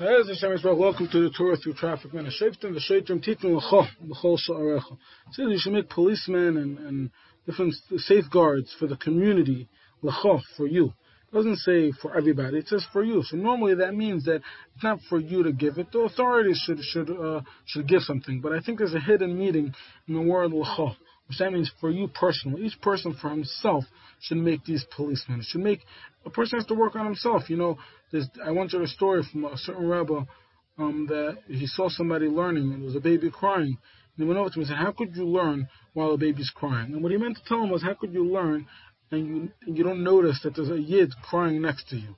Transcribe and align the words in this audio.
Welcome 0.00 1.08
to 1.12 1.20
the 1.20 1.30
Torah 1.38 1.56
through 1.56 1.74
traffic 1.74 2.10
b'chol 2.10 2.26
sha'arecha. 4.36 4.92
It 4.92 5.34
says 5.34 5.46
you 5.48 5.58
should 5.58 5.72
make 5.72 5.88
policemen 5.88 6.56
and, 6.56 6.78
and 6.78 7.10
different 7.46 7.76
safeguards 7.98 8.74
for 8.76 8.88
the 8.88 8.96
community 8.96 9.68
l'cho 10.02 10.40
for 10.56 10.66
you. 10.66 10.86
It 10.86 11.36
doesn't 11.36 11.58
say 11.58 11.92
for 12.02 12.16
everybody. 12.16 12.58
It 12.58 12.66
says 12.66 12.84
for 12.92 13.04
you. 13.04 13.22
So 13.22 13.36
normally 13.36 13.76
that 13.76 13.94
means 13.94 14.24
that 14.24 14.40
it's 14.74 14.82
not 14.82 14.98
for 15.08 15.20
you 15.20 15.44
to 15.44 15.52
give 15.52 15.78
it. 15.78 15.92
The 15.92 16.00
authorities 16.00 16.60
should 16.66 16.80
should 16.80 17.10
uh, 17.10 17.42
should 17.66 17.86
give 17.86 18.02
something. 18.02 18.40
But 18.40 18.52
I 18.52 18.60
think 18.60 18.78
there's 18.78 18.94
a 18.94 19.00
hidden 19.00 19.38
meaning 19.38 19.72
in 20.08 20.14
the 20.14 20.22
word 20.22 20.50
l'cho, 20.50 20.96
which 21.28 21.38
that 21.38 21.52
means 21.52 21.70
for 21.80 21.90
you 21.90 22.08
personally. 22.08 22.64
Each 22.64 22.80
person 22.80 23.14
for 23.20 23.30
himself 23.30 23.84
should 24.20 24.38
make 24.38 24.64
these 24.64 24.84
policemen. 24.94 25.42
Should 25.42 25.62
make 25.62 25.80
a 26.24 26.30
person 26.30 26.58
has 26.58 26.66
to 26.66 26.74
work 26.74 26.96
on 26.96 27.04
himself. 27.04 27.48
You 27.48 27.56
know, 27.56 27.78
there's, 28.12 28.28
I 28.44 28.50
once 28.50 28.72
heard 28.72 28.82
a 28.82 28.88
story 28.88 29.22
from 29.30 29.44
a 29.44 29.56
certain 29.56 29.88
rabbi 29.88 30.20
um, 30.78 31.06
that 31.08 31.38
he 31.46 31.66
saw 31.66 31.88
somebody 31.88 32.26
learning 32.26 32.72
and 32.72 32.80
there 32.80 32.86
was 32.86 32.96
a 32.96 33.00
baby 33.00 33.30
crying. 33.30 33.78
And 34.16 34.16
he 34.16 34.24
went 34.24 34.38
over 34.38 34.50
to 34.50 34.54
him 34.54 34.60
and 34.62 34.68
said, 34.68 34.76
"How 34.76 34.92
could 34.92 35.16
you 35.16 35.26
learn 35.26 35.68
while 35.92 36.12
a 36.12 36.18
baby's 36.18 36.50
crying?" 36.54 36.92
And 36.92 37.02
what 37.02 37.12
he 37.12 37.18
meant 37.18 37.36
to 37.36 37.44
tell 37.44 37.62
him 37.62 37.70
was, 37.70 37.82
"How 37.82 37.94
could 37.94 38.12
you 38.12 38.26
learn 38.26 38.66
and 39.10 39.26
you 39.26 39.74
you 39.74 39.84
don't 39.84 40.04
notice 40.04 40.40
that 40.42 40.54
there's 40.54 40.70
a 40.70 40.80
yid 40.80 41.12
crying 41.22 41.62
next 41.62 41.88
to 41.90 41.96
you?" 41.96 42.16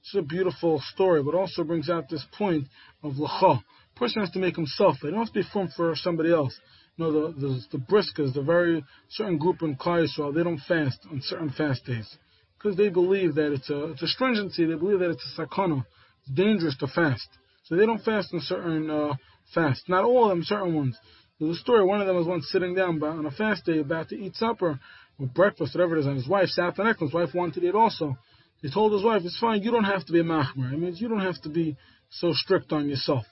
It's 0.00 0.14
a 0.16 0.22
beautiful 0.22 0.80
story, 0.92 1.22
but 1.22 1.34
also 1.34 1.62
brings 1.62 1.88
out 1.88 2.08
this 2.08 2.24
point 2.36 2.66
of 3.02 3.14
lacha. 3.14 3.62
Person 3.94 4.22
has 4.22 4.30
to 4.32 4.40
make 4.40 4.56
himself. 4.56 4.96
It 5.02 5.10
don't 5.10 5.18
have 5.20 5.28
to 5.28 5.32
be 5.32 5.48
formed 5.52 5.72
for 5.74 5.94
somebody 5.94 6.32
else. 6.32 6.58
You 6.96 7.04
know, 7.04 7.12
the 7.12 7.40
the, 7.40 7.60
the 7.72 7.78
briskers, 7.78 8.34
the 8.34 8.42
very 8.42 8.84
certain 9.08 9.38
group 9.38 9.62
in 9.62 9.76
Klal 9.76 10.06
Yisrael, 10.06 10.34
they 10.34 10.42
don't 10.42 10.60
fast 10.60 10.98
on 11.10 11.20
certain 11.22 11.50
fast 11.50 11.86
days 11.86 12.18
because 12.58 12.76
they 12.76 12.90
believe 12.90 13.34
that 13.36 13.52
it's 13.52 13.70
a 13.70 13.92
it's 13.92 14.02
a 14.02 14.08
stringency. 14.08 14.66
They 14.66 14.74
believe 14.74 14.98
that 14.98 15.10
it's 15.10 15.38
a 15.38 15.42
sakana. 15.42 15.84
It's 16.20 16.34
dangerous 16.34 16.76
to 16.78 16.86
fast, 16.86 17.28
so 17.64 17.76
they 17.76 17.86
don't 17.86 18.02
fast 18.02 18.32
on 18.34 18.40
certain 18.40 18.90
uh, 18.90 19.14
fasts. 19.54 19.84
Not 19.88 20.04
all 20.04 20.24
of 20.24 20.30
them, 20.30 20.44
certain 20.44 20.74
ones. 20.74 20.96
There's 21.40 21.56
a 21.56 21.60
story. 21.60 21.84
One 21.84 22.00
of 22.00 22.06
them 22.06 22.16
was 22.16 22.26
once 22.26 22.48
sitting 22.52 22.74
down 22.74 23.02
on 23.02 23.26
a 23.26 23.30
fast 23.30 23.64
day, 23.64 23.78
about 23.78 24.10
to 24.10 24.16
eat 24.16 24.36
supper 24.36 24.78
or 25.18 25.26
breakfast, 25.26 25.74
whatever 25.74 25.96
it 25.96 26.00
is, 26.00 26.06
and 26.06 26.16
his 26.16 26.28
wife 26.28 26.48
sat 26.48 26.78
next 26.78 26.98
to 26.98 27.04
him. 27.04 27.08
His 27.08 27.14
wife 27.14 27.34
wanted 27.34 27.64
eat 27.64 27.74
also. 27.74 28.16
He 28.60 28.70
told 28.70 28.92
his 28.92 29.02
wife, 29.02 29.22
"It's 29.24 29.38
fine. 29.38 29.62
You 29.62 29.72
don't 29.72 29.84
have 29.84 30.04
to 30.06 30.12
be 30.12 30.20
a 30.20 30.24
machmer. 30.24 30.72
It 30.72 30.78
means 30.78 31.00
you 31.00 31.08
don't 31.08 31.20
have 31.20 31.40
to 31.42 31.48
be 31.48 31.76
so 32.10 32.32
strict 32.32 32.72
on 32.72 32.88
yourself." 32.88 33.24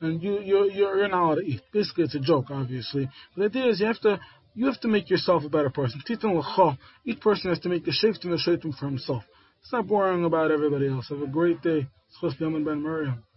And 0.00 0.22
you 0.22 0.40
you're 0.40 0.66
you're 0.66 1.08
not 1.08 1.22
allowed 1.22 1.34
to 1.36 1.42
eat. 1.42 1.60
Basically, 1.72 2.04
it's 2.04 2.14
a 2.14 2.20
joke, 2.20 2.46
obviously. 2.50 3.08
But 3.36 3.52
the 3.52 3.60
idea 3.60 3.70
is 3.70 3.80
you 3.80 3.86
have 3.86 4.00
to 4.00 4.20
you 4.54 4.66
have 4.66 4.80
to 4.80 4.88
make 4.88 5.10
yourself 5.10 5.44
a 5.44 5.48
better 5.48 5.70
person. 5.70 6.02
Each 7.04 7.20
person 7.20 7.50
has 7.50 7.60
to 7.60 7.68
make 7.68 7.84
the 7.84 7.92
shakes 7.92 8.18
and 8.22 8.32
the 8.32 8.36
shaitim 8.36 8.76
for 8.76 8.86
himself. 8.86 9.22
Stop 9.62 9.86
worrying 9.86 10.24
about 10.24 10.50
everybody 10.50 10.88
else. 10.88 11.08
Have 11.08 11.22
a 11.22 11.26
great 11.26 11.62
day. 11.62 11.86
ben 12.22 12.82
Miriam. 12.82 13.22